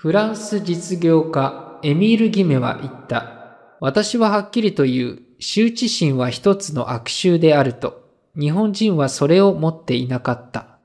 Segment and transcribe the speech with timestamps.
[0.00, 3.58] フランス実業家エミール・ギメは言った。
[3.80, 8.02] 私ははっきりと言う、羞恥心は一つの悪臭であると。
[8.34, 10.78] 日本人はそれを持っていなかった。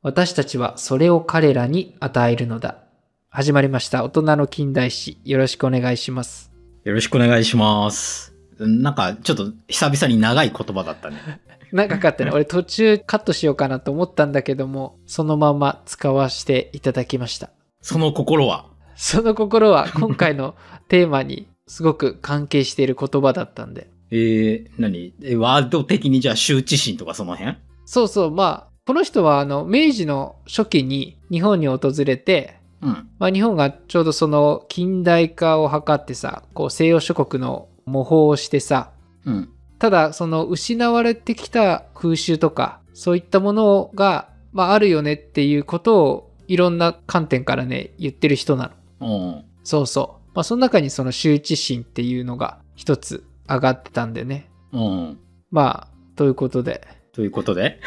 [0.00, 2.84] 私たちはそれを彼らに与えるのだ。
[3.30, 4.04] 始まりました。
[4.04, 5.18] 大人の近代史。
[5.24, 6.52] よろしくお願いします。
[6.84, 8.32] よろしくお願いします。
[8.60, 11.16] なんか、ちょっと久々に長い言葉だったね。
[11.72, 12.30] 長かったね。
[12.30, 17.50] 俺途中カットしようかなと思ったんだけども、そのまま使わせていただきました。
[17.82, 18.66] その心は？
[18.96, 20.54] その心は 今回の
[20.88, 23.90] テーマにすごく関係している言葉だったんで。
[24.10, 25.12] えー、何？
[25.22, 27.56] えワード的にじゃあ羞恥心とかその辺？
[27.84, 33.08] そうそう、まあ、この人はあの、明治の初期に日本に訪れて、うん。
[33.18, 38.90] まあ日本がちょうどその近代化を図ってさ、こう西洋諸国の模倣をしてさ、
[39.24, 39.48] うん。
[39.78, 49.08] ただその失われてきた風習とか、そういったものが、まああるよねっていうことをいろんな観点からね、言ってる人なの。
[49.08, 49.44] うん。
[49.64, 50.30] そうそう。
[50.34, 54.50] まあその中にその羞恥心っていうのが一つ上がってたんでね。
[54.72, 55.18] うん。
[55.50, 56.86] まあ、ということで。
[57.14, 57.80] ということで？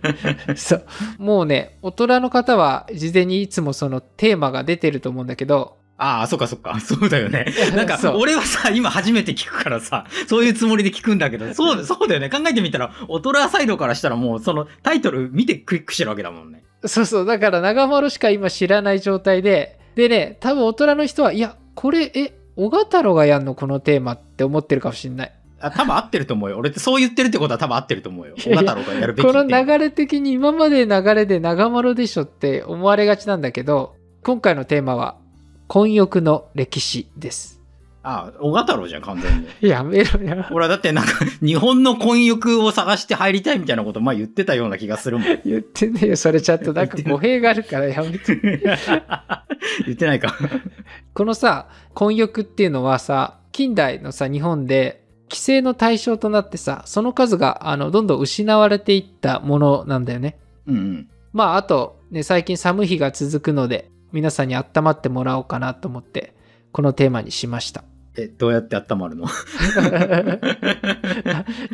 [0.56, 0.86] そう。
[1.18, 6.78] もうね、大人の方は事前にいつもそのテーマが出てると思うんだけど、ああ、そっかそっか。
[6.80, 7.46] そうだよね。
[7.76, 12.28] なんか俺はさ、今初めて聞くからさ、そういうつもりで聞くんだけど、そう、そうだよね。
[12.30, 16.64] 考えてみたら、大人サイドからしたらもう、そのタイトル見てクリックしてるわけだもんね。
[16.88, 25.32] そうそう、だから長丸しか今知らない状態で、でね、多分大人の人は、いや、これ、え、小賀太郎がやんのこのテーマって思ってるかもしんない。
[25.60, 26.58] あ多分合ってると思うよ。
[26.58, 28.34] 俺ってそう言ってるってことは多分合ってると思うよ。
[28.36, 29.32] 小太郎がやるべきこ。
[29.32, 35.16] の流れ的に今まで流れで長丸でしょって思われがちなんだけど、今回のテーマは、
[35.66, 37.55] 混浴の歴史です。
[38.08, 39.48] ああ、小太郎じゃん、完全に。
[39.68, 40.46] やめろよ。
[40.52, 41.12] 俺はだってなんか、
[41.44, 45.38] 日本の混浴を探して入りたいみたいなこと前言ってたような気がするもん。
[45.44, 48.36] 言ってねえよ、それちゃんとなんか語弊があるからやめて。
[49.86, 50.36] 言ってないか。
[51.14, 60.38] このさ、混浴っていうのはさ、近代のさ、日本で規制の対象となってさ、その数があのどんどん失われていったものなんだよね。
[60.68, 61.08] うんうん。
[61.32, 66.36] まあ、あと、ね、最近寒い日が続くので、皆さんに温まってもらおうかなと思って、
[66.76, 67.84] このテーマにしました。
[68.16, 69.26] え、どうやって温まるの？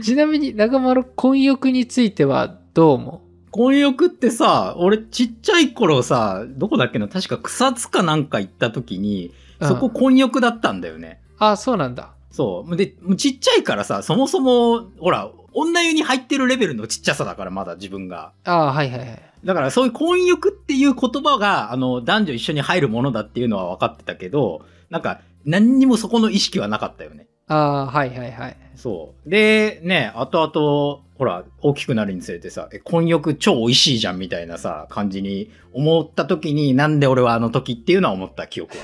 [0.02, 7.08] ちなみに、長丸混浴についてはどう思混浴ってさ、俺ちっちゃい頃さ、どこだっけな？
[7.08, 11.20] 確か草津かなんか行った時に、うそこ混浴だったんだよね。
[11.38, 12.10] あ、そうなんだ。
[12.30, 12.76] そう。
[12.76, 18.32] で、ちっちゃいからさ、そもそも、ほら、女湯に入ってるレベルのちっちゃさだから、まだ自分が。
[18.44, 19.22] あはいはいはい。
[19.44, 27.26] だからそういう混浴っていう言葉が、あの、男女一緒に入るものだっていうのは分かってたけど、なんか、何にもそこの意識はなかったよね。
[27.48, 28.56] あはいはいはい。
[28.76, 29.30] そう。
[29.30, 38.76] で、ね、後々、ほら、大きくなるにつれてさ、え、混浴超美味しいじゃんみたいなさ、感じに思った時に、なんで俺はあの時っていうのは思った記憶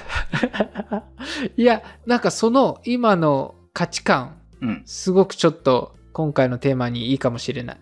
[0.91, 1.05] は。
[1.57, 4.83] いや、なんかその今の価値観、うん。
[4.87, 7.77] すごくちょっと今回のテーマにいいかもしれない。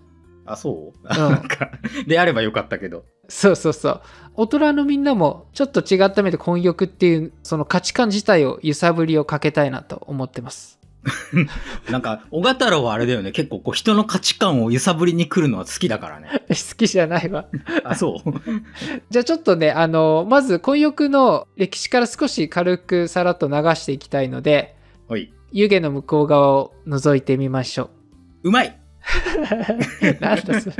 [0.47, 1.71] あ、そう、んなんか、
[2.07, 3.05] であればよかったけど。
[3.29, 4.03] そうそうそう。
[4.34, 10.79] 大人のみんなもちょっと違った目で混浴っていうその価値観自体を揺さぶりをかけたいなと思ってます。
[11.91, 13.31] なんか、小型太郎はあれだよね。
[13.31, 16.29] 結構こう人の価値観を揺さぶりに来るのは好きだからね。
[16.49, 17.47] 好きじゃないわ。
[17.84, 18.31] あ、そう？
[19.11, 24.75] じゃあちょっとね、あの、まず混浴の歴史から少し軽くさらっと流していきたいので、
[25.09, 25.33] はい。
[25.53, 27.84] 湯気の向こう側を覗いてみましょ
[28.43, 28.49] う。
[28.49, 28.77] うまい
[30.21, 30.77] なんだそれ。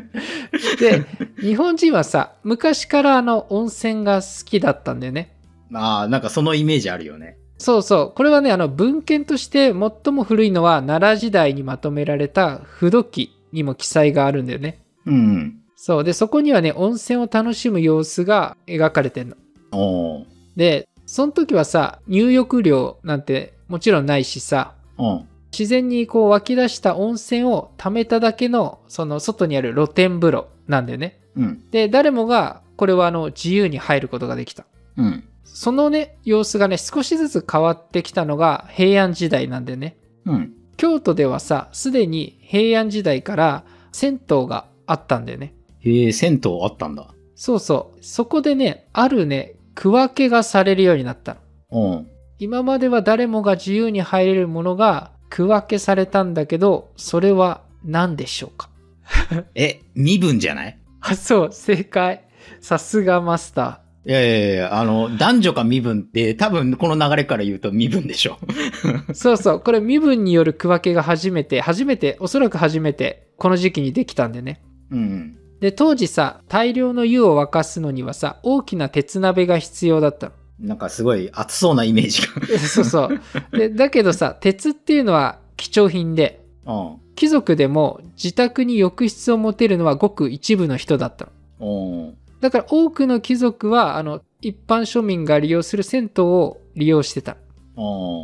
[0.79, 1.05] で、
[1.41, 5.33] 日本人はさ、昔からあの温泉が好きだったんだよね。
[5.73, 7.39] ああ、なんかそのイメージあるよね。
[7.59, 8.13] そうそう。
[8.15, 14.81] これはね、あの文献として最も古いのは奈良時代にまとめられた不土記にも記載があるんだよね。
[15.07, 15.61] うんうん。
[15.77, 16.05] そう。
[16.05, 19.37] で、そこにはね、温泉を楽しむ様子が描かれてんの。
[19.73, 20.25] おー
[20.57, 25.29] で、その時はさ、入浴料なんてもちろんないしさ、うん。
[25.59, 31.19] 自然にこう湧き出した温泉を溜めただけの、その外にある露天風呂なんだよね。
[31.35, 31.71] うん。
[31.71, 34.67] で、誰もが、これはあの、自由に入ることができた。
[34.99, 35.25] うん。
[35.45, 39.97] そのね、様子がね、少しずつ変わってきたのが平安時代なんでね。
[40.27, 40.53] うん。
[40.77, 45.55] 京都ではさ、すでに平安時代から銭湯があったんだよね。
[45.81, 47.09] へえ、銭湯あったんだ。
[47.35, 48.05] そうそう。
[48.05, 51.37] そこでね、あるね、区分けがされるようになった
[51.71, 51.93] の。
[51.93, 52.07] うん。
[52.39, 58.69] 今までは誰もが自由に入れるものが区分けされたんだけど、それは何でしょうか？
[59.55, 60.79] え、身分じゃない？
[61.01, 62.25] あ、そう、正解。
[62.61, 68.39] さすがマスタいやいやいや、あの、男女か身分って多分この流れから言うと身分でしょ。
[68.43, 69.15] ー。
[69.15, 74.63] そうそう、これ身分による区分けが初めて、初めて、おそらく初めて、この時期にできたんでね。
[74.93, 75.39] うんうん。
[75.61, 80.33] で、当時さ、大量の湯を沸かすのにはさ、大きな鉄鍋が必要だったの。
[80.59, 82.59] なんかすごい熱そうなイメージが。
[82.59, 83.21] そうそう。
[83.57, 86.97] で、だけどさ、鉄っていうのは貴重品で、うん。
[87.15, 91.29] 貴族でも自宅に浴室を持てるのはごく一部の人だった
[91.61, 91.67] の。
[91.67, 92.15] うん。
[92.41, 97.37] だから多くの貴族は、あの、一般庶民が利用する銭湯を利用してた。
[97.77, 97.83] う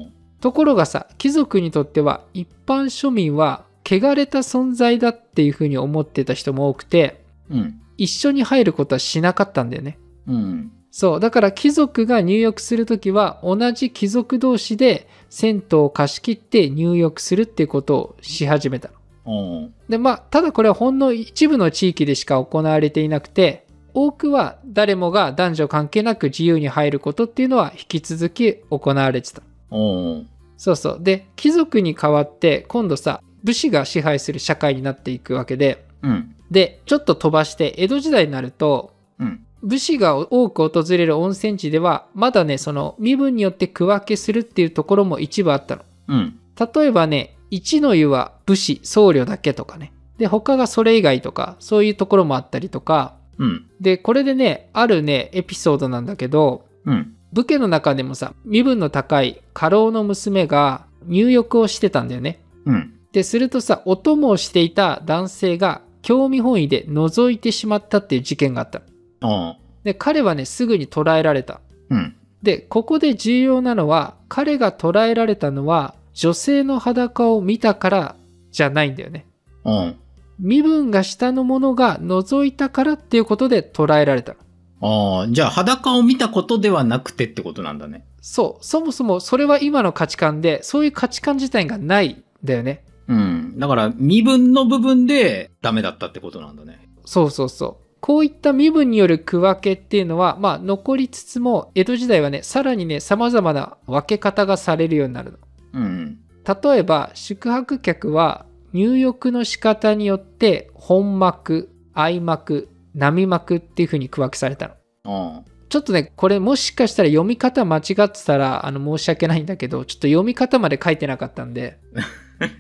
[0.09, 0.13] ん。
[0.41, 7.79] ところがさ、貴族にとっては一般庶民は汚れた存在だっていうふうに思ってた人も多くて、うん。
[7.97, 9.99] 一緒に入ることはしなかったんだよね。
[10.27, 10.73] うん。
[10.93, 11.21] そう。
[11.21, 18.91] だから貴族が入浴するときは同じ貴族同士で銭湯を貸し切って入浴するっていうことをし始めた
[19.25, 19.65] の。
[19.65, 19.75] うん。
[19.89, 29.43] で、まあ、ただこれはほんの一部の地域でしか行われていなくて、多くは誰もが男女関係なく自由に入ることっていうのは引き続き行われてた。
[29.71, 30.29] うん。
[30.59, 30.99] そうそう。
[31.01, 36.35] で、貴族に代わって今度さ、武士が支配する社会になっていくわけで、うん。
[36.51, 39.47] で、ちょっと飛ばして江戸時代になると、うん。
[39.63, 45.83] 武士が多く訪れる温泉地では、まだね、その身分によって区分けするっていうところも一部あったの。
[46.09, 46.39] うん。
[46.75, 49.93] 例えばね、一の湯は武士、僧侶だけとかね。
[50.19, 53.15] で、他がそれ以外とか、そういうところもあったりとか。
[53.39, 53.67] うん。
[53.81, 57.15] で、これでね、あるね、エピソードなんだけど、うん。
[57.33, 62.41] 武家の中でもさ、身分の高い家老の娘が入浴をしてたんだよね。
[62.67, 62.93] うん。
[63.13, 68.83] で、するとさ、お供をしていた男性が興味本位で覗いてしまったっていう事件があった。
[69.23, 69.57] うん。
[69.85, 71.61] で、彼はね、すぐに捕らえられた。
[71.91, 72.17] うん。
[72.43, 78.17] で、ここで重要なのは、彼が捕らえられたのは、女性の裸を見たから
[78.51, 79.27] じゃないんだよね。
[79.65, 79.97] うん。
[80.39, 84.35] 身分が下の者が覗いたからっていうことで捕らえられた。
[84.81, 88.05] ああ、じゃあ裸を見たことではなくてってことなんだね。
[88.21, 92.85] そう、そもそもそれは今の価値観で、そういう価値観自体がないんだよね。
[93.07, 93.59] うん。
[93.59, 96.89] だから身分の部分でダメだったってことなんだね。
[97.05, 97.92] そうそうそう。
[98.03, 105.39] こういった身分による区分けっていうのは、まあ残りつつも、江戸時代はね、さらにね、様々な分け方がされるようになるの。
[105.75, 106.19] うん。
[106.45, 115.39] 例えば、宿泊客は入浴の仕方によって、本幕、相幕、波幕っていう風に区分けされたの。
[115.39, 121.79] あちょっとね、これもしかしたら読み方間違ってたら、あの、申し訳ないんだけど、ちょっと読み方まで書いてなかったんで、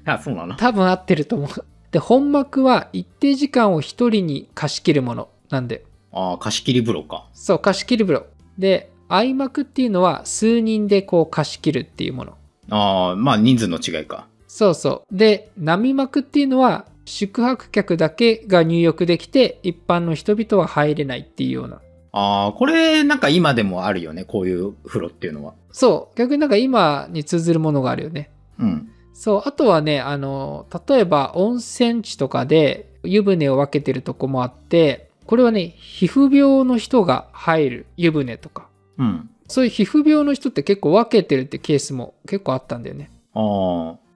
[0.06, 0.14] あ。
[0.14, 0.54] あ、そうなの？
[0.54, 1.48] 多分合ってると思う。
[1.90, 5.84] で、本幕は一定時間を一人に貸し切るものなんで。
[6.12, 7.28] ああ、貸し切り風呂か。
[7.34, 8.26] そう、貸し切り風呂。
[8.58, 12.32] で、相幕っていうのは数人でこう貸し切るっていうもの。
[12.70, 14.26] ああ、まあ人数の違いか。
[14.48, 15.16] そうそう。
[15.16, 21.80] で、波幕っていうのは宿泊客だけが入浴できて一般の人々は入れないっていうような。
[22.12, 24.24] ああ、これなんか今でもあるよね。
[24.24, 25.54] こういう風呂っていうのは。
[25.70, 26.18] そう。
[26.18, 28.30] 逆になんか今に通ずるものがあるよね。
[28.58, 28.90] うん。
[29.12, 29.42] そう。
[29.44, 38.68] あとはね、あの、例えば温泉地とかで湯船を分けてるとこもあって、これはね、皮膚病の人が入る湯船とか。
[38.98, 39.30] うん。
[39.48, 43.10] そういう皮膚病の人って結構分けてるってケースも結構あったんだよね。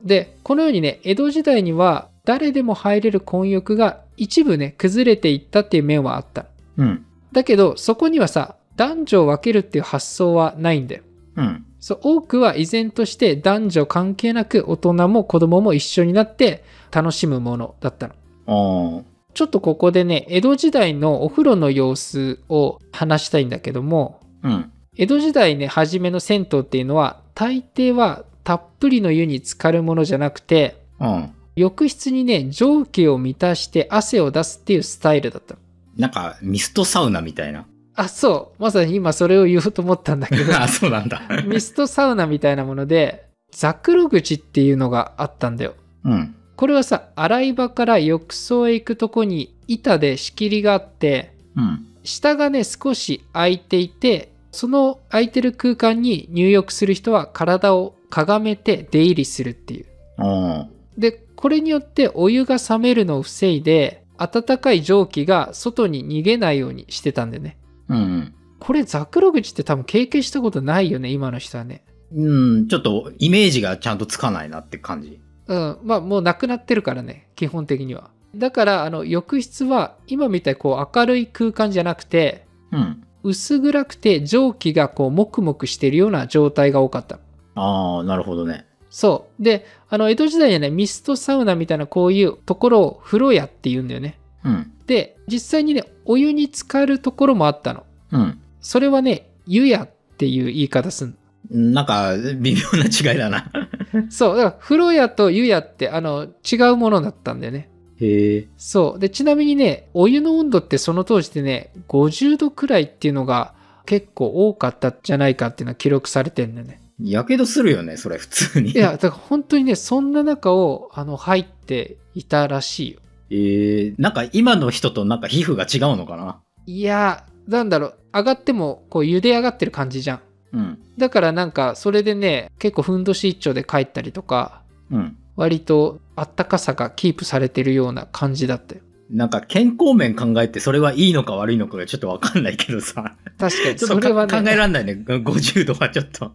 [0.02, 6.46] で、このようにね、江戸時代には誰でも入れる混浴が一部ね、崩れていったっていう面はあった。
[6.76, 7.04] うん。
[7.32, 11.02] だけど、そこにはさ、男女を分けるっていう発想はないんだよ。
[11.36, 11.66] うん。
[11.80, 19.04] そう、多くは依然として男女関係なく大人も子供も一緒になって楽しむものだったの。
[19.36, 24.72] ちょっとここでね、江戸時代のお風呂の様子を話したいんだけども、うん。
[24.96, 31.34] 江戸時代ね、初めの銭湯っていうのは、大抵はたっぷりの湯に浸かるものじゃなくて、うん。
[31.54, 35.60] 浴室にね、蒸気を満たして汗を出すっていうスタイルだったの。
[35.98, 37.66] なんか、ミストサウナみたいな。
[37.94, 38.62] あ、そう。
[38.62, 41.20] まさに今それを言おうと思ったんだけど、 あ、そうなんだ。
[41.44, 45.74] ミストサウナみたいなもので、ザクロ口っていうのがあったんだよ。
[46.04, 46.34] うん。
[46.56, 51.86] これはさ、洗い場から浴槽へ行くとこに板で仕切りがあって、うん。
[52.02, 59.86] 下がね、少し空いていて、その空いてる空間に入浴する人は体をかがめて出入りするっていう。
[60.16, 67.58] あで、これによってお湯が冷めるのを防いで、温かい蒸気が外に逃げないようにしてたんでね。
[67.88, 67.94] あ。
[67.94, 68.34] うん。
[68.58, 71.84] これザクロ口って多分経験したことないよね、今の人はね。
[72.14, 72.68] うん。
[72.68, 75.20] ちょっと、イメージがちゃんとつかないなって感じ。
[75.48, 75.78] うん。
[75.82, 78.10] まあもうなくなってるからね、基本的には。
[78.34, 83.02] だから、あの、浴室は今みたいにこう明るい空間じゃなくて、うん。
[83.22, 87.18] 薄暗くて蒸気がこうもくもくしてるような状態が多かった。
[87.56, 88.66] ああ、なるほどね。
[88.90, 89.42] そう。
[89.42, 94.18] で、あの、江戸時代にはね、ミストサウナみたいなこういうところを風呂屋って言うんだよね。
[94.44, 94.72] うん。
[94.86, 97.84] で、実際にね、お湯に浸かるところもあったの。
[98.12, 98.40] うん。
[98.60, 101.16] それはね、湯屋っていう言い方すん
[101.50, 103.50] なんか、微妙な違いだな。
[103.96, 104.10] の。
[104.12, 104.36] そう。
[104.36, 107.68] だから、風呂屋と湯屋って、あの、違うものだったんだよね。
[108.00, 108.48] へえ。
[108.56, 108.98] そう。
[109.00, 113.54] で、ちなみにね、お湯の温度ってその当時でね、50度くらいっていうのが
[113.86, 116.80] 結構多かったんじゃないかっていうのは記録されてんだよね。
[117.02, 118.70] やけどするよね、それ普通に。
[118.70, 123.00] いや、だから本当にね、そんな中を、あの、入っていたらしいよ。
[123.30, 126.38] えー、なんか今の人となんか皮膚が違うのかな？
[126.66, 130.20] いや、なんだろう、上がっても、こう、茹で上がってる感じじゃん。
[130.56, 130.78] うん。
[130.96, 135.16] だからなんか、それでね、結構ふんどし一丁で帰ったりとか、うん。
[135.36, 138.80] 割とあったかさがキープされてるような感じだったよ。
[139.10, 143.14] なんか健康面考えてそれはいいのか悪いのかがちょっとわかんないけどさ。
[143.38, 144.94] 確かに、それは考えね、らんないね。
[145.06, 146.32] 50度はちょっと。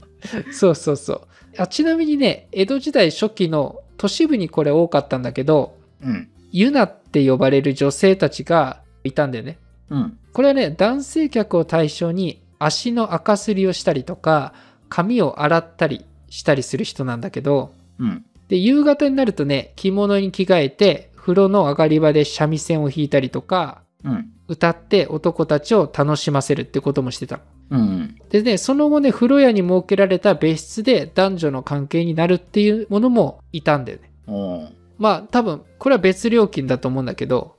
[0.54, 1.22] そうそうそう。
[1.58, 6.30] あちなみにね、江戸時代初期の都市部にこれ多かったんだけど、うん。
[6.52, 9.58] ユナって呼ばれる女性たちがいたんだよね。
[9.90, 10.18] うん。
[10.32, 14.54] これはね、男性客を対象に足の赤すりをしたりとか、
[14.90, 18.26] 髪を洗ったりしたりする人なんだけど、うん。
[18.48, 24.30] で、夕方になるとね、着物に着替えて、風呂の上がり場で三味線を弾いたりとか、うん。
[24.48, 27.44] 歌って男たちを楽しませるってこともしてたの。
[27.72, 28.16] うん。
[28.30, 34.12] でね、その後ね、風呂屋に設けられた別室で男女の関係になるっていうものもいたんだよね。
[34.98, 37.56] まあ多分、これは別料金だと思うんだけど。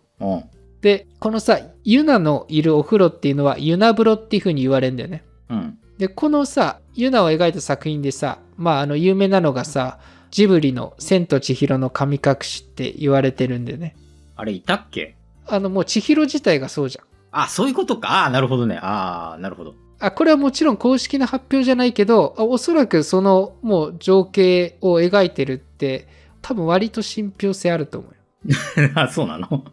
[0.82, 5.24] で、このさ、ユナのいるお風呂っていうのはユナ風呂っていう風に言われるんだよね。
[5.48, 5.78] うん。
[5.96, 9.98] で、このさ、ユナを描いた作品でさ、まああの有名なのがさ、
[10.30, 13.94] ジブリの千と千尋の神隠しって言われてるんだよね。
[14.34, 15.14] あれいたっけ？
[15.46, 17.04] あのもう千尋自体がそうじゃん。
[17.30, 18.10] あ、そういうことか。
[18.22, 18.76] ああ、なるほどね。
[18.76, 19.74] ああ、なるほど。
[20.00, 26.08] あ、これはもちろん公式な発表じゃないけど、あおそらくそのもう情景を描いてるって、
[26.40, 28.10] 多分割と信憑性あると思う
[28.50, 28.90] よ。
[28.96, 29.64] あ、そうなの？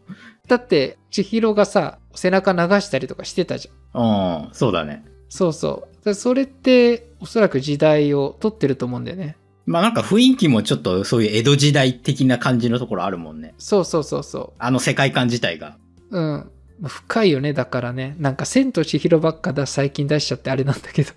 [0.50, 4.44] だって、千尋がさ、背中流したりとかしてたじゃん。
[4.46, 5.06] うん、そうだね。
[5.30, 6.14] そうそう。
[6.14, 9.38] それって、おそらく時代を取ってると思うんだよね。
[9.66, 13.54] まあなんか雰囲気もちょっとそういう江戸時代的な感じのところあるもんね。
[13.60, 15.78] そうそうそうそあの世界観自体が。
[16.10, 16.20] う。
[16.20, 16.52] うん。
[16.88, 18.16] 深いよね、だからね。
[18.20, 21.12] なんか、千と千尋ばっかだ、最近出しちゃってあれなんだけど。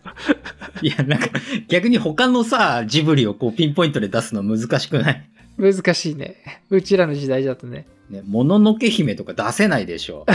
[0.83, 1.29] いや、なんか
[1.69, 5.31] 逆に他のさ、ジブリをこうピンポイントで出すの難しくない？
[5.57, 6.37] 難しいね。
[6.71, 7.87] うちらの時代だとね。
[8.11, 10.27] ね、もののけ姫とか出せないでしょ。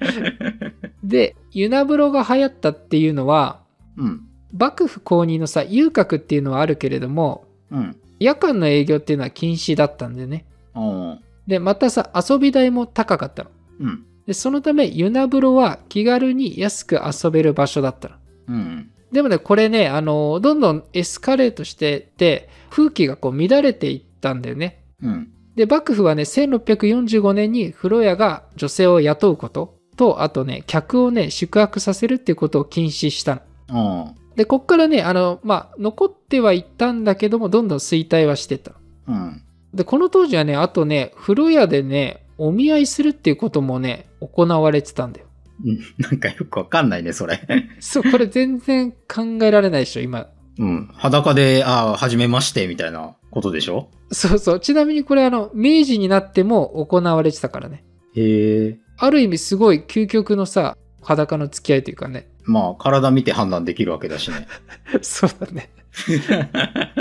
[1.04, 3.60] で、ユナ風呂が流行ったっていうのは、
[3.96, 4.22] うん。
[4.56, 7.96] 幕府公認のさ、遊郭っていうのはあるけれども、うん。
[8.18, 10.46] 夜間の営業っていうのは禁止だったんでね。
[10.74, 11.20] うん。
[11.46, 13.50] で、またさ、遊び代も高かったの。
[13.80, 14.04] うん。
[14.26, 18.14] で、そのため、ユナ風呂は気軽に安く遊べる場所だったの。
[18.48, 18.90] うん。
[19.14, 24.82] でもね、これね、あの、どんどんエスカレートしてって、風紀がこう乱れていったんだよね。
[25.00, 25.28] うん。
[25.54, 34.08] で、幕府はね、1645年に風呂屋が女性を雇うことと、あとね、客をね、宿泊させるっていうことを禁止したの。
[34.08, 34.14] うん。
[34.34, 38.76] で、こっからね、あの、まあ、残ってはいったんだけども、どんどん衰退はしてったの。
[39.06, 39.42] うん。
[39.72, 45.23] で、この当時はね、あとね、風呂屋でね、お見合いするっていうこともね、行われてたんだよ。
[45.64, 47.40] うんなんかよくわかんないね、それ。
[47.80, 50.28] そう、これ全然考えられないでしょ、今。
[50.58, 50.88] うん。
[50.94, 53.88] 裸で、ああ、はじめまして、みたいなことでしょ？
[54.12, 54.60] そうそう。
[54.60, 57.84] ちなみにこれあの、明治になっても行われてたからね。
[58.16, 58.78] へえ。
[58.98, 62.28] ある意味すごい究極のさ、裸の付き合いというかね。
[62.44, 64.46] まあ、体見て判断できるわけだしね。
[65.02, 65.70] そうだね。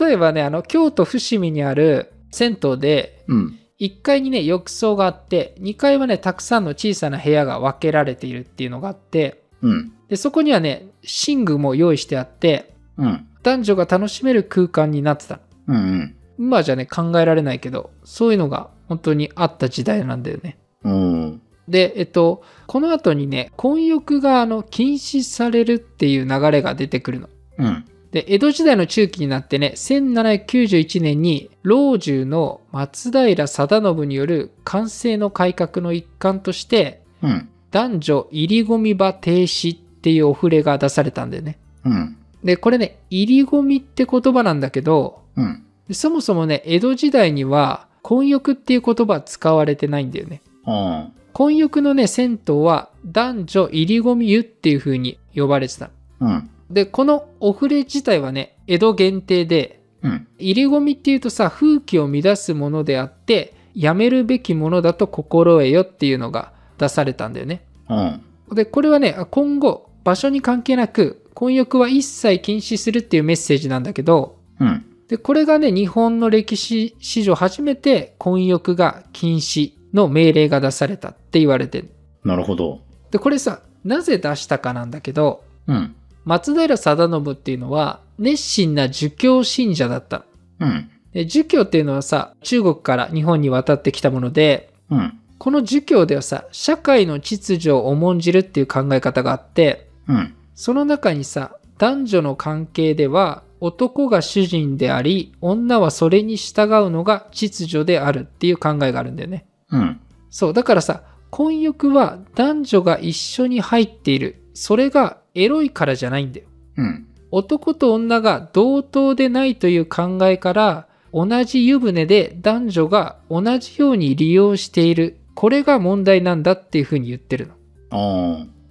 [0.00, 3.58] 例えばね、あの、京都伏見にある銭湯で、うん。
[3.80, 9.92] 1階にね、浴槽があって、2階はね、たくさんの小さな部屋が分けられているっていうのがあって、うん。
[10.08, 10.88] で、そこにはね、
[11.26, 13.26] 寝具も用意してあって、うん。
[13.42, 15.40] 男女が楽しめる空間になってた。
[15.68, 16.16] うんうん。
[16.38, 20.58] 今じゃね、考えられないけど、そういうのが本当にあった時代なんだよね。
[20.84, 21.42] うん。
[21.68, 27.28] で、えっと、この後にね、混浴があの禁止されるっていう流れが出てくるの。
[27.58, 27.84] うん。
[28.10, 37.48] で、江戸時代の中期になってね、1791年に老中の松平定信による官制の改革の一環として、うん。
[37.70, 41.58] 男女入り込み場停止っていうお触れが出されたんだよね。
[41.84, 42.16] うん。
[42.42, 45.64] で、これね、入り込みって言葉なんだけど、うん。
[45.86, 50.40] でそもそもね、江戸時代には混浴っていう言葉は使われてないんだよね。
[50.66, 51.12] うん。
[51.32, 55.90] 混浴のね、銭湯は男女入り込み湯っていう風に呼ばれてた。
[56.20, 56.50] うん。
[56.70, 60.28] で、このお触れ自体はね、江戸限定で、うん。
[60.38, 67.64] 入り込みっていうとさ、風紀を乱すものであって、やめるべきものだと心得よっていうのが出されたんだよね。
[67.88, 68.22] うん。
[68.54, 74.84] で、これはね、今後、場所に関係なく、混浴は一切禁止するっていうメッセージなんだけど、うん。
[75.08, 81.90] で、これがね、日本の歴史史上初めて混浴が禁止の命令が出されたって言われてる。
[82.24, 82.80] なるほど。
[83.10, 85.94] で、これさ、なぜ出したかなんだけど、うん。
[86.28, 90.24] 松平定信っていうのは熱心な儒教信者だったの。
[90.60, 90.90] うん。
[91.14, 95.18] で儒教っていうのはさ、中国から日本に渡ってきたもので、うん。
[95.38, 100.34] この儒教ではさ、社会の秩序を重んじるっていう考え方があって、うん。
[100.54, 109.46] その中にさ、男女の関係では、男が主人であり、女はそれに従うのが秩序であるっていう考えがあるんだよね。
[109.70, 110.00] うん。
[110.28, 114.42] そう、だからさ、婚欲は男女が一緒に入っている。
[114.52, 116.46] それがエロいからじゃないんだよ。
[116.76, 117.06] うん。
[117.30, 125.16] 男と女が同等でないという考えから、同じ湯船で男女が同じように利用している。
[125.34, 127.54] これが問題なんだっていうふうに言ってるの。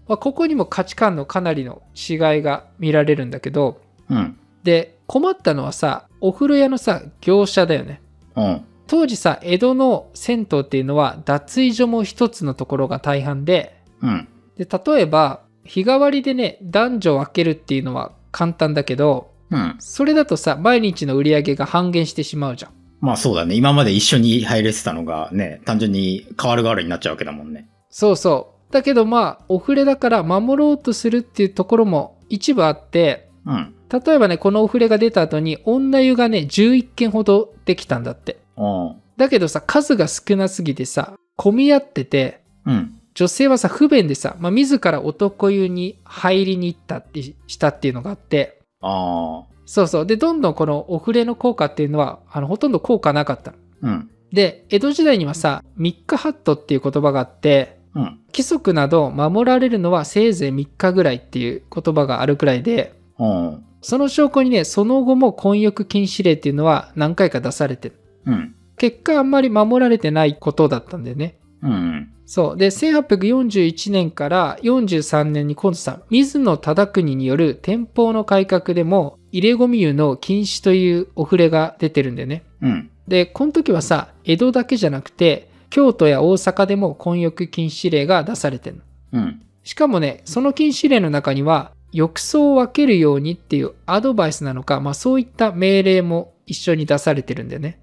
[0.07, 4.37] まあ、ここにも価値観のかなりの違いが見られるんだけど、うん。
[4.63, 8.01] で、困ったのはさ、お風呂屋のさ、業者だよね。
[8.35, 8.61] うん。
[8.87, 14.27] 当時さ、江戸の銭湯っていうのは脱衣所も一つのところが大半で、うん。
[14.57, 19.75] で、例えば、日替わりでね、男女を分けるっていうのは簡単だけど、うん。
[19.79, 22.71] それだとさ、毎日の売り上げが半減してしまうじゃん。
[22.99, 23.55] まあそうだね。
[23.55, 27.69] 今まで一緒に入れてたのがね、単純に変わる変わるになっちゃうわけだもんね。
[27.89, 28.73] そうそう。
[28.73, 33.73] だけどまあ、お触れだから守ろうとするっていうところも一部あって、うん。
[33.89, 38.39] 例えばね、このお触れが出た後に女湯がね、11件ほどできたんだって。
[38.57, 38.95] ああ。
[39.15, 42.96] だけどさ、数が少なすぎてさ、混み合ってて、うん。
[43.17, 49.43] 女性はさ、不便でさ、まあ、自ら男湯に入りに行ったってしたっていうのがあって、ああ。
[49.65, 50.05] そうそう。
[50.05, 53.57] で、どんどんこのお触れの効果っていうのは、あの、ほとんど効果なかったの。
[53.81, 54.09] うん。
[54.31, 58.19] で、江戸時代にはさ、3日ハットっていう言葉があって、うん。
[58.27, 63.65] 規則など守られるのはせいぜい3日ぐらいっていう言葉があるくらいで、うん。
[63.81, 67.95] その証拠にね、その後も婚約禁止令っていうのは何回か出されてる。
[68.27, 68.55] うん。
[68.77, 71.39] 結果あんまり守られてないことだったんだよね。
[71.63, 72.13] うん。
[72.27, 72.57] そう。
[72.57, 82.43] で、1841年から43年に今度さ、水野忠国による天保の改革でも、入れ込み湯の禁止というお触れが出てるんだよね。
[82.61, 82.91] うん。
[83.07, 88.83] で、この時はさ、江戸だけじゃなくて、京都や大阪でも婚約禁止令が出されてるの。
[89.13, 89.41] うん。
[89.63, 97.79] しかもね、その禁止令の中には、浴槽を分けるようにっていうアドバイスなのか、まあそういった命令も一緒に出されてるんだよね。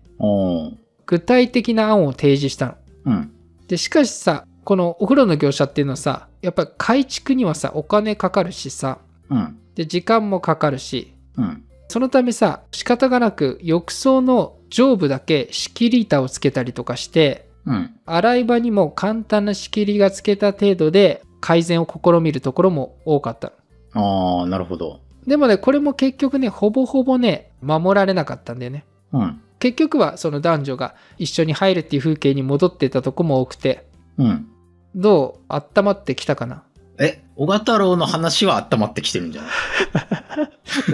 [1.07, 2.74] 具体的な案を提示したの。
[3.07, 3.30] うん。
[3.68, 8.98] で、しかしさ、このお風呂の業者っていうのはさ、やっぱり改築にはさ、お金かかるしさ、
[9.31, 9.59] うん。
[9.74, 11.64] で、時間もかかるし、うん。
[11.88, 17.94] そのためさ、仕方がなく浴槽の上部だけ仕切り板をつけたりとかして、うん。
[18.07, 23.53] 洗い場にも簡単な仕切りがつけた程度で改善を試みるところも多かった
[23.94, 24.40] の。
[24.40, 25.00] ああ、なるほど。
[25.27, 28.85] でもね、これも結局ね、ほぼほぼね、守られなかったんだよね。
[29.12, 29.40] うん。
[29.64, 33.87] 結局はその男女が一緒に入るっていう風景に戻ってたとこも多くて、
[34.18, 34.46] うん。
[34.94, 36.64] どう温まってきたかな？
[36.98, 39.48] え、小賀太郎の話は温まってきてるんじゃな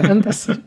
[0.05, 0.07] い？
[0.07, 0.59] なんだそれ。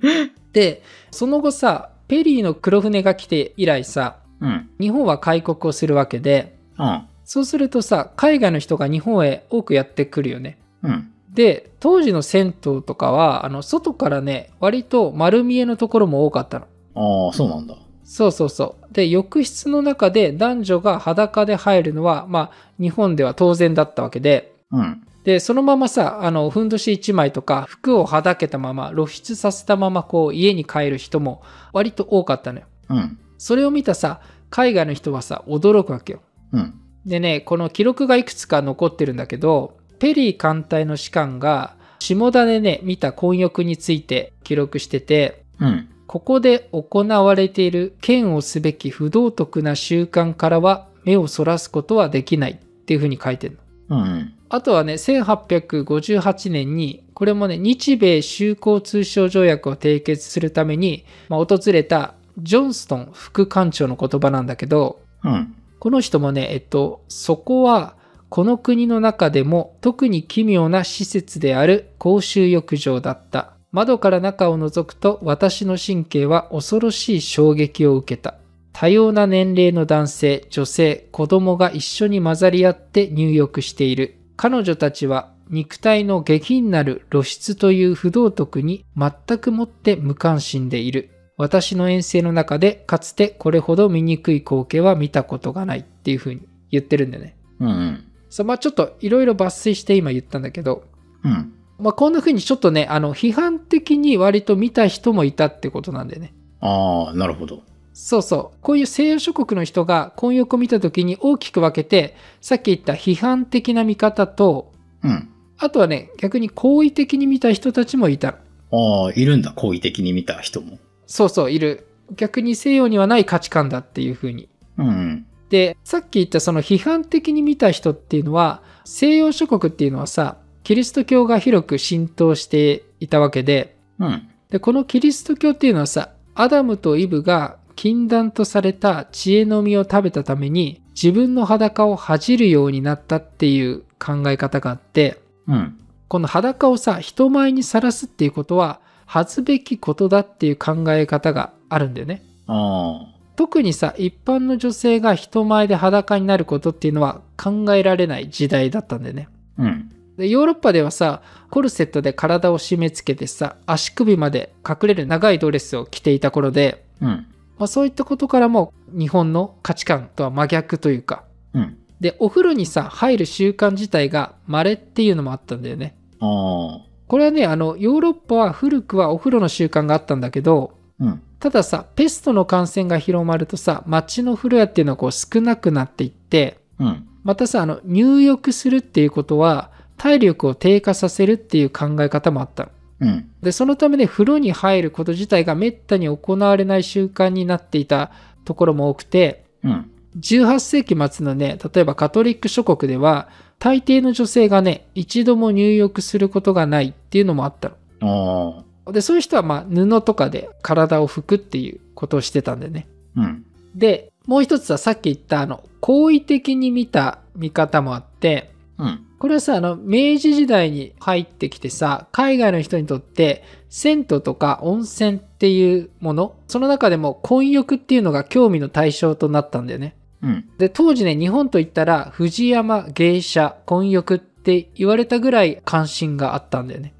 [0.54, 4.70] で、その後さ、ペリーの黒船が来て以来さ、うん。
[4.80, 7.02] 日本は開国をするわけで、うん。
[7.24, 10.56] そうするとさ、海外の人が日本へ多くやってくるよね。
[10.82, 11.10] うん。
[11.34, 16.66] で、当時の銭湯とかは、あの、外からね、割と丸見えのところも多かったの。
[16.94, 17.76] ああ、そうなんだ。
[18.04, 18.92] そうそうそう。
[18.92, 25.06] で、浴室の中で男女が裸で入るのは、まあ、日本では当然だったわけで、うん。
[25.24, 32.66] で、そのままさ、あの、ふんどし一枚とか、服をはだけたまま、露出させたまま、こう、家に帰る人も割と多かったのよ。
[32.88, 33.18] うん。
[33.38, 36.20] それを見たさ、海外の人はさ、驚くわけよ。
[36.52, 36.74] うん。
[37.06, 45.88] でね、この記録がいくつか残ってるんだけど、ペリー艦隊の士官が、下田でね、見た混浴について記録してて、うん。
[46.10, 53.98] ここで行われている剣をすべき不道徳な習慣からは目をそらすことはできないっていうふうに書いてるの。
[53.98, 54.34] うん。
[54.48, 65.54] あとはね、1858年に、これもね、日米修好通商条約を締結するために、まあ、訪れたジョンストン副艦長の言葉なんだけど、うん。
[65.78, 67.94] この人もね、えっと、そこは、
[68.30, 73.52] この国の中でも特に奇妙な施設である公衆浴場だった。
[73.72, 78.34] 窓から中を覗くと私の神経は恐ろしい衝撃を受けた。
[78.72, 84.16] 多様な年齢の男性、女性、子供が一緒に混ざり合って入浴している。
[84.36, 91.10] 彼女たちは肉体の下品なる露出という不道徳に全くもって無関心でいる。
[91.36, 97.36] 私の遠征の中でかつてこれほど醜い光景は見たことがないっていう風に言ってるんだよね。
[97.60, 98.04] うん。
[98.28, 100.84] そう、まあちょっといろいろ抜粋して今言ったんだけど、
[101.24, 101.52] うん。
[101.80, 106.34] まあこんな風にちょっとね、あの、批判的に割と見た人もいたってことなんだよね。
[106.60, 107.62] ああ、なるほど。
[107.92, 108.58] そうそう。
[108.62, 115.28] こういう西洋諸国の人が婚浴を見た時に大きく分けて、さっき言った批判的な見方と、うん。
[115.58, 118.28] あとはね、逆に好意的に見た人たちもいた。
[118.28, 119.52] ああ、いるんだ。
[119.52, 120.78] 好意的に見た人も。
[121.06, 121.86] そうそう、いる。
[122.16, 124.48] 逆に西洋にはない価値観だっていう風に。
[124.78, 125.26] うん。
[125.50, 134.28] で、さっき言ったその批判的に見た人っていうのは、西洋諸国っていうのはさ、キリスト教が広く浸透していたわけで、うん。
[134.50, 145.78] で、このキリスト教っていうのはさ、アダムとイブが禁断とされた知恵の実を食べたために自分の裸を恥じるようになったっていう考え方があって、うん。
[146.08, 152.22] この裸をさ、人前にさらすっていうことは恥ずべきことだっていう考え方があるんだよね。
[152.46, 159.28] あ特にさ、一般の女性が人前で裸になることっていうのは考えられない時代だったんだよね。
[159.58, 159.62] あ。
[159.62, 159.92] うん。
[160.20, 167.26] でヨーロッパではさコルセットで体を締め付けてさ足首まで隠れる長いドレスを着ていた頃で、うん。
[167.58, 171.78] まあ、そういったことからも日本の価値観とは真逆というかうん。
[172.00, 176.86] でお風呂にさ入る習慣自体が稀っていうのもあったんだよねああ。
[177.08, 181.22] これはねあのヨーロッパは古くはお風呂の習慣があったんだけどうん。
[181.38, 187.06] たださペストの感染が広まるとさ街の風呂屋っていうのはこう少なくなっていってうん。
[187.22, 193.30] またさあの入浴するっていうことは体力を低下させるっていう考え方もあったのうん。
[193.42, 198.10] でそのためね風呂に入ること自体がめったに行われない習慣になっていた
[198.46, 199.90] ところも多くてうん。
[200.18, 208.64] 18世紀末のね例えばカトリック諸国では大抵の女性がね一度も入浴することがないっていうのもあったの。
[208.90, 213.44] でそういう人はまあ布とかで体を拭くっていうことをしてたんだよねうん。
[213.74, 219.06] でもう一つはさっき言ったあの好意的に見た見方もあってうん。
[219.20, 229.94] これはさ、あの、明治時代に入ってきてさ、海外の人にとって、銭湯とか温泉っていうもの、その中でも混浴っていうのが興味の対象となったんだよね。
[230.22, 230.48] うん。
[230.56, 236.94] で、当時ね、日本といったら、藤山芸者混浴って言われたぐらい関心があったんだよね。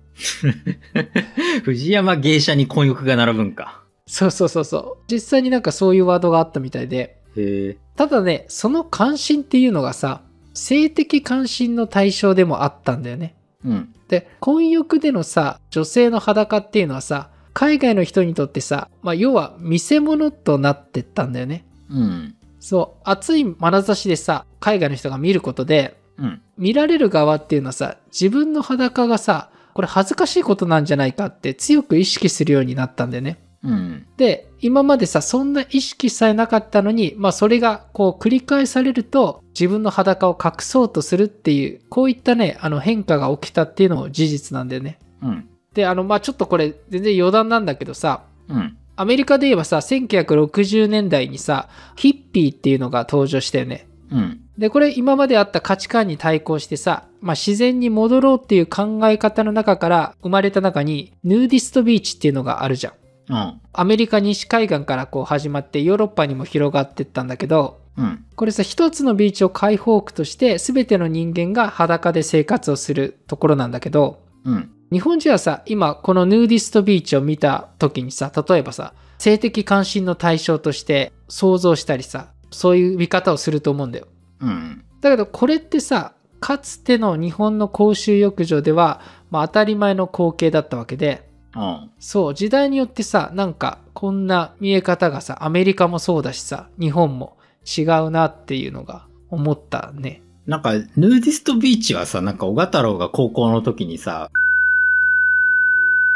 [1.64, 3.82] 藤山芸者に婚欲が並ぶんか。
[4.06, 5.04] そうそうそうそう。
[5.10, 7.78] 実際になんかそういうワードがあったみたいで、へえ。
[7.96, 10.20] ただね、その関心っていうのがさ、
[10.54, 13.34] 性的関心の対象でもあったんだよね。
[13.64, 13.94] うん。
[14.08, 21.64] で、混浴でのさ、女性の裸っていうのはさ、海外の人にとってさ、まあ、要は見せ物となってったんだよね。
[21.90, 22.34] うん。
[22.58, 26.42] そう、熱い眼差しでさ、海外の人が見ることで、うん。
[26.58, 33.38] 見られる側っていうのはさ、自分の裸がさ、これ恥ずかしいことなんじゃないかって強く意識するようになったんだよね。
[33.62, 34.06] うん。
[34.16, 44.98] で、今までさ、そんな意識さえなかったのに、まあそれがこう繰り返されると、自分の裸を隠そうとするっていう、こういったね、あの変化が起きたっていうのも事実なんだよね。
[45.22, 45.48] うん。
[45.74, 48.76] で、あの、まあちょっとこれ全然余談なんだけどさ、うん。
[48.96, 53.88] アメリカで言えばさ、1960年代にさ、ヒッピーっていうのが登場したよね。
[54.10, 54.40] うん。
[54.58, 62.92] で、これ今まであった価値観に対抗してさ、まあ自然に戻ろうっていう考え方の中から生まれた中に、ヌーディストビーチっていうのがあるじゃん。
[63.30, 63.60] うん。
[63.72, 68.24] アメリカ西海岸からこう始まってヨーロッパにも広がってったんだけど、うん。
[68.34, 74.70] これさ、一つのビーチを解放区として全ての人間が裸で生活をするところなんだけど、うん。
[74.92, 84.08] 日本人はさ、今このヌーディストビーチを見た時にさ、例えばさ、性的関心の対象として想像したりさ、そういう見方をすると思うんだよ。
[84.40, 84.84] うん。
[85.00, 91.90] だけどこれってさ、かつての日本の公衆浴場では、まあ当たり前の光景だったわけで、うん。
[91.98, 100.22] そう、時代によってさ、なんかこんな見え方がさ、アメリカもそうだしさ、日本も違うなっていうのが思ったね。
[100.46, 104.30] なんか、ヌーディストビーチはさ、なんか、小太郎が高校の時にさ、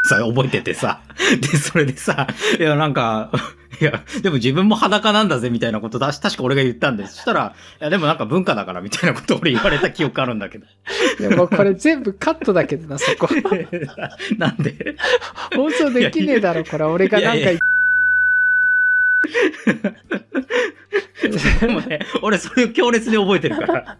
[0.04, 1.00] さ、覚えててさ、
[1.40, 2.26] で、それでさ、
[2.58, 3.30] いや、なんか、
[3.80, 7.14] いや、でも自分も裸なんだぜ、みたいなことだし、確か俺が言ったんです。
[7.16, 10.66] そしたら、いや、でもなんか文化だから、みたいなことを俺言われた記憶あるんだけど。
[11.18, 13.28] でもこれ全部カットだけどな、そこ。
[14.38, 14.94] なんで？
[15.56, 16.84] 放送できねえだろ、これ。
[16.84, 17.58] 俺がなんかいやい
[21.60, 23.96] でもね、俺それを強烈に覚えてるから。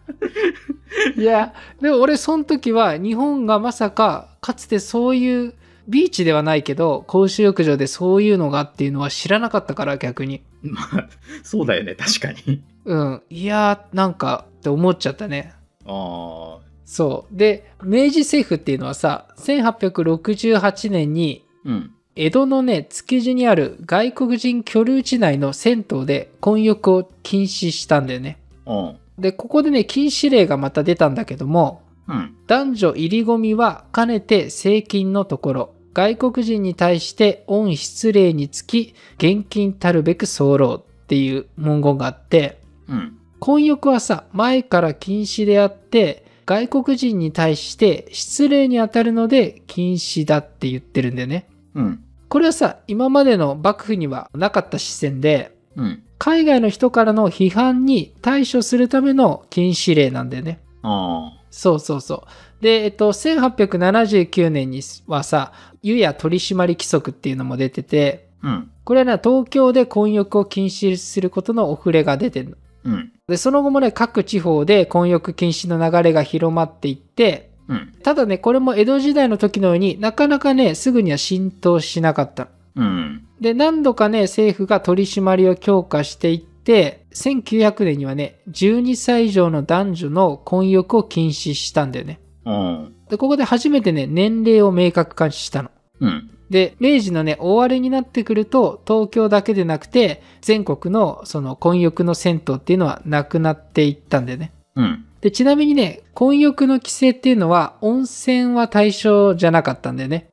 [1.16, 5.54] いや、でも俺その時は日本がまさかかつてそういう
[5.88, 10.42] ビーチではないけど公衆浴場でそういうのがっていうのは知らなかったから逆に。
[10.62, 11.08] まあ、
[11.42, 12.62] そうだよね、確かに。
[12.84, 13.22] うん。
[13.30, 15.52] いやーなんかって思っちゃったね。
[15.86, 17.36] ああ、そう。
[17.36, 21.90] で、明治政府っていうのはさ、1868年にうん。
[22.16, 28.38] 江戸のね、築地にある外国人居留地内の銭湯で混浴を禁止したんだよね。
[28.66, 28.96] うん。
[29.18, 32.36] で、ここでね、禁止令がまた出たんだけども、うん。
[32.46, 43.18] 男女入り込みはかねて税金のところ、外国人に対して恩失礼につき、現金たるべく候っていう文言があって、うん。
[43.40, 51.46] 婚浴はさ、前から禁止であって、外国人に対して失礼に当たるので禁止だって言ってるんだよね。
[51.74, 52.04] うん。
[52.28, 56.02] これはさ、今までの幕府にはなかった視線で、うん。
[56.18, 60.60] 海外の人からの批判に対処するための禁止令なんだよね。
[60.82, 62.26] あそうそうそ
[62.60, 62.62] う。
[62.62, 68.48] で、えっと、1879年にはさ、湯や取締規則っていうのも出てて、あ。
[68.48, 68.70] うん。
[68.82, 72.56] これはね、東京で混浴を禁止することのお触れが出てるの。
[72.86, 73.12] うん。
[73.28, 77.92] で、その後もね、各地方で混浴禁止の流れが広まっていって、うん。
[78.02, 82.84] ただね、これも江戸時代の時のようになかなかね、すぐには浸透しなかったの。
[82.84, 83.26] うん。
[83.40, 92.20] で、何度かね、政府が取り締まりを強化していって、1900年にはね、12歳以上の男女の混浴を禁止したんだよね。
[92.44, 92.92] うん。
[93.08, 95.70] で、ここで初めてね、年齢を明確化したの。
[96.00, 96.30] うん。
[96.50, 104.52] で、明治のね、終わりになってくると、東京だけでなくて、全国のその混浴の銭湯っていうのはなくなっていったんだよね。
[104.76, 105.04] うん。
[105.20, 110.28] で、ちなみにね、混浴の規制っていうのは、温泉は対象じゃなかったんだよね。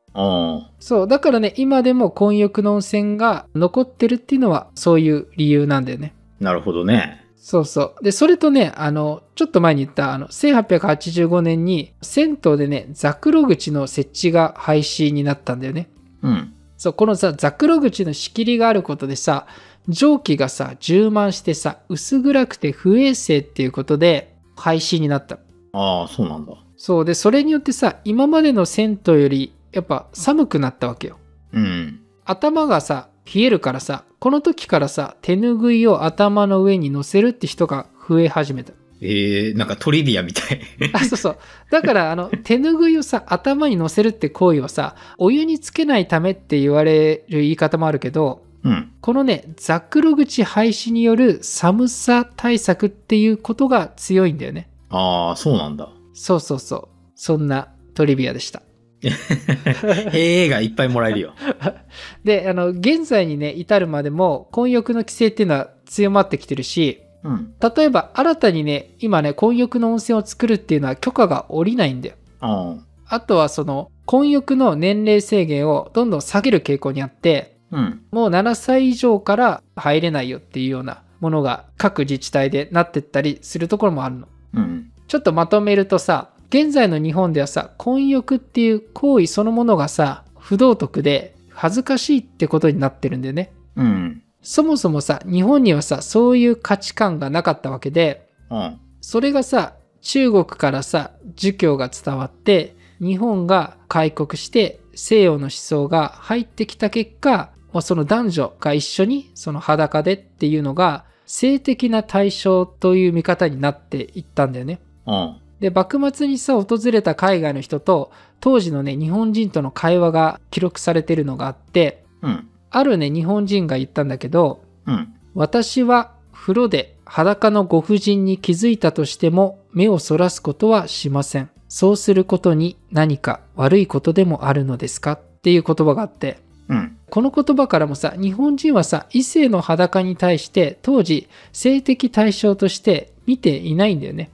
[0.79, 6.13] そう、だからね、今でも混浴の温泉が残ってるっていうのは、そういう理由なんだよね。
[6.41, 7.25] なるほどね。
[7.37, 8.03] そうそう。
[8.03, 15.89] で、それとね、あの、ちょっと前に言った、あの、1885年に、銭湯でね、ザクロ口の設置が廃止になったんだよね。
[16.21, 16.53] うん。
[16.77, 19.47] そう、このさ、ザクロ口の仕切りがあることでさ、
[19.87, 25.39] 蒸気がさ、充満してさ、薄暗くて不衛生っていうことで、廃止になった。
[25.73, 26.53] ああ、そうなんだ。
[26.77, 31.17] そう、で、それによってさ、今までの銭湯より、やっぱ寒くなったわけよ。
[31.53, 32.01] うん。
[32.25, 38.73] 頭がさ、冷えるからさ、この時からさ、手ぬぐいを頭の上に乗せるって人が増え始めた。
[39.01, 40.61] ええなんかトリビアみたい。
[40.93, 41.37] あ、そうそう。
[41.71, 48.91] だから、あの、手ぬぐいをさ、頭に乗せるって行為はさ、お湯につけないためって言われる言い方もあるけど、うん。
[49.01, 54.69] このね、ザクロ口廃止による寒さ対策っていうことが強いんだよね。
[54.89, 55.89] ああ、そうなんだ。
[56.13, 56.87] そうそうそう。
[57.15, 58.61] そんなトリビアでした。
[60.13, 61.33] へえがいっぱいもらえるよ。
[62.23, 67.53] で、あの、現在にね、至るまでも、混浴の規制っていうのは強まってきてるし、うん。
[67.75, 72.15] 例えば新たにね、今ね、混浴の温泉を作るっていうのは許可が下りないんだよ。
[72.39, 73.15] ああ。
[73.15, 78.01] あとはその、混浴の年齢制限をどんどん下げる傾向にあって、うん。
[78.11, 84.27] もう7歳以上から入れないよっていうようなものが各自治体でなってったりするところもあるの。
[84.55, 84.91] うん。
[85.07, 93.53] ちょっとまとめるとさ、現在の日本ではさ、混浴っていう行為そのものがさ、不道徳で恥ずかしいってことになってるんだよね。
[93.77, 94.21] うん。
[94.41, 98.79] そもそもさ、日本にはさ、そういう価値観がなかったわけで、うん。
[98.99, 114.81] それがさ、中国からさ、儒教が伝わって、日本が開国して西洋の思想が入ってきた結果、まあその男女が一緒にその裸でっていうのが性的な対象という見方になっていったんだよね。
[115.07, 115.40] うん。
[115.61, 122.49] で、幕末にさ、訪れた海外の人と、当時のね、日本人との会話が記録されてるのがあって、うん。
[122.71, 125.13] あるね、日本人が言ったんだけど、うん。
[125.35, 131.49] 私は風呂で裸のご婦人に気づいたとしても目をそらすことはしません。
[131.69, 135.11] そうすることに何か悪いことでもあるのですか？
[135.13, 136.97] っていう言葉があって、うん。
[137.09, 144.31] この言葉からもさ、日本人はさ、異性の裸に対して当時性的対象として見ていないんだよね。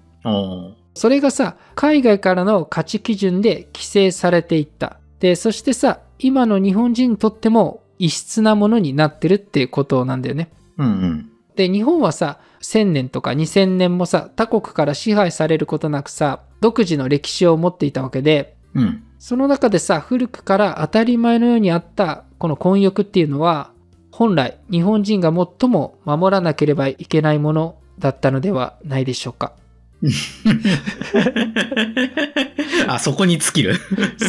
[0.98, 5.00] それがさ、海外からの価値基準で規制されていった。
[5.20, 10.50] で、そしてさ、今の日本人にとっても異質なものになってるっていうことなんだよね。
[10.78, 11.30] うんうん。
[11.56, 19.04] で、日本はさ、1000年とか2000年もさ、他国から支配されることなくさ、独自の歴史を持っていたわけで、うん。
[19.20, 23.72] その中でさ、古くから当たり前のようにあったこの混浴っていうのは、
[24.12, 29.54] 本来日本人が最も守らなければいけないものだったのではないでしょうか。
[32.88, 33.76] あ、そこに尽きる？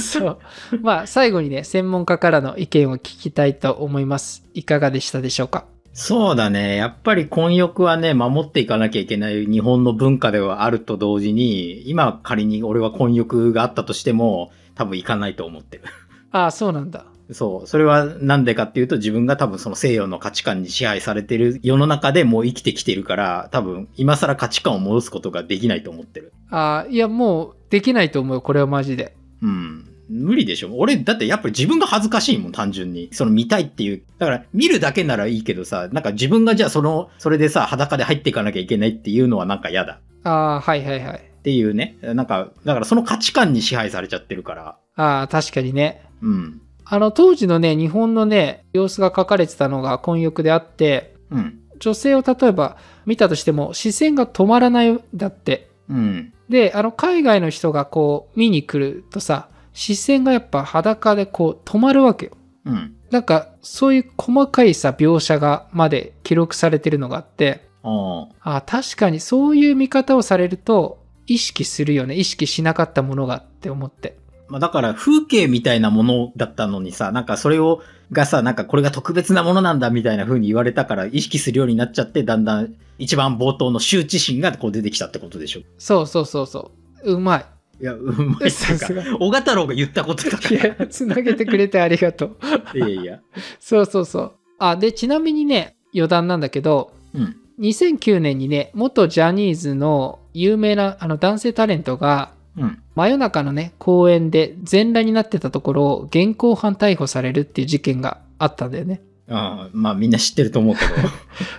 [0.00, 0.38] そう。
[0.80, 4.44] まあ、最後にね、専門家からの意見を聞きたいと思います。
[4.54, 5.66] いかがでしたでしょうか？
[5.92, 6.76] そうだね。
[6.76, 15.82] やっぱり混浴はね、守っていかなきゃいけない日本の文化ではあると同時に、今仮に俺は混浴があったとしても、多分行かないと思ってる。
[16.30, 17.04] ああ、そうなんだ。
[17.30, 17.66] そう。
[17.66, 26.32] それはなんでかっていうと自分が多分その西洋の価値観に支配されてる世の中でもう生きてきてるから、多分今更価値観を戻すことができないと思ってる。
[26.50, 28.40] ああ、いや、もうできないと思うよ。
[28.40, 29.14] これはマジで。
[29.42, 29.84] うん。
[30.08, 30.70] 無理でしょ。
[30.74, 33.10] 俺、だってやっぱり自分が恥ずかしいもん、単純に。
[33.12, 34.02] その見たいっていう。
[34.18, 40.00] だから見るだけならいいけどさ、なんか自分がじゃあその、それでさ、裸で入っていかなきゃいけないっていうのはなんか嫌だ。
[40.24, 41.18] ああ、はいはいはい。
[41.18, 41.98] っていうね。
[42.02, 44.76] なんか、だからその価値観に支配されちゃってるから。
[44.96, 46.02] ああ、確かにね。
[46.22, 46.60] うん。
[46.90, 51.60] あの、当時のね、日本のね、様子が書かれてたのが混浴であって、うん。
[51.78, 55.70] 女性を例えば見たとしても視線が止まらないんだって。
[55.88, 56.32] うん。
[56.48, 62.32] で、あの、海外の人がこう見に来るとさ、視線がやっぱ裸でこう止まるわけよ。
[62.64, 62.94] うん。
[63.10, 68.28] なんかそういう細かいさ描写がまで記録されてるのがあって、うん。
[68.40, 72.16] あ確かにそういう見方をされると意識するよね。
[72.16, 74.18] 意識しなかったものがって思って。
[74.48, 85.60] まあだから風景みたいなものだったのにさ、なんかそれを、がさ、なんかこれが特別なものなんだみたいな風に言われたから意識するようになっちゃって、だんだん一番冒頭の羞恥心がこう出てきたってことでしょ？
[85.78, 86.72] そうそうそうそ
[87.04, 87.12] う。
[87.12, 87.44] うまい。
[87.80, 92.36] いや、うまいさすがか、小太郎が言ったことだかいや、つなげてくれてありがとう。
[92.78, 92.86] ら。
[92.86, 93.20] いやいや。
[93.60, 94.32] そうそうそう。
[94.58, 97.36] あ、で、ちなみにね、余談なんだけど、うん。
[97.60, 102.82] 2009年にね、元ジャニーズの有名なあの男性タレントが、うん。
[102.94, 109.02] 真夜中のね、公園で全裸になってたところを現行犯逮捕されるっていう事件があったんだよね。
[109.30, 110.80] ああまあみんな知ってると思うけ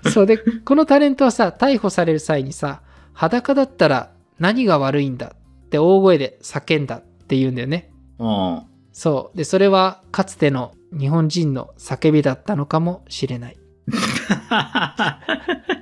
[0.03, 0.09] ど。
[0.11, 2.81] そうで、このタレントはさ、逮捕される際にさ、
[3.13, 7.91] 裸だったら何が悪いんだって大声で叫んだって言うんだよね。
[8.17, 8.61] うん。
[8.91, 9.37] そう。
[9.37, 13.57] で、それはかつての日本人の叫びだったのかもしれない。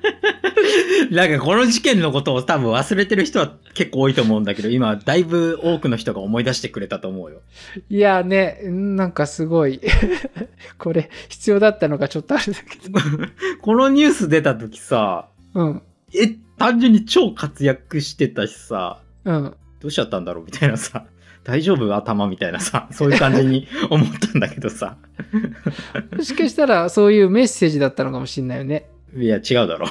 [1.12, 7.41] なんかこの事件のことを多分忘れてる人は結構多いと思うんだけど、今だいぶ多くの人が思い出してくれたと思うよ。
[7.89, 9.80] いやね、なんかすごい、
[10.77, 12.99] これ必要だったのかちょっとあれだけど。
[13.62, 15.82] このニュース出た時さ、うん。
[16.13, 19.56] え、単純に超活躍してたしさ、うん。
[19.82, 21.06] どうしちゃったんだろうみたいなさ、
[21.43, 21.95] 大丈夫？
[21.95, 24.97] 頭みたいなさ、そういう感じに思ったんだけどさ。
[26.15, 28.89] もしかしたらそういうメッセージだったのかもしれないよね。
[29.17, 29.88] いや、違うだろ。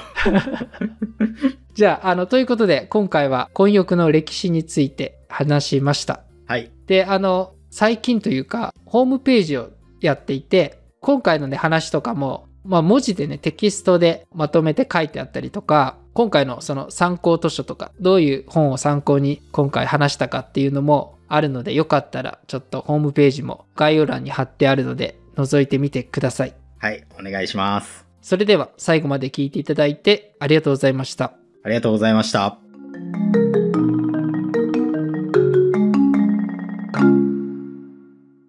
[1.75, 6.23] じゃあ、あの、ということで、今回は混浴の歴史について話しました。
[6.47, 6.71] はい。
[6.87, 26.55] で、あの、最近というか、ホームページをやっていて、今回のね、話とかも、まあ、文字でね、テキストでまとめて書いてあったりとか、今回のその参考図書とか、どういう本を参考に今回話したかっていうのもあるので、よかったら、ちょっとホームページも概要欄に貼ってあるので、覗いてみてください。
[26.79, 28.06] はい、お願いします。
[28.27, 31.35] それでは、最後まで聞いていただいてありがとうございました。
[31.63, 32.59] ありがとうございました。